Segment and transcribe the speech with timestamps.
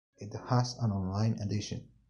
[0.17, 1.89] It has an online edition.